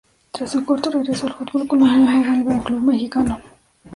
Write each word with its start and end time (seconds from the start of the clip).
Tras 0.31 0.49
su 0.51 0.65
corto 0.65 0.89
regreso 0.89 1.27
al 1.27 1.33
fútbol 1.35 1.67
colombiano 1.67 2.05
vuelve 2.25 2.55
al 2.55 2.63
club 2.63 2.81
mexicano. 2.81 3.39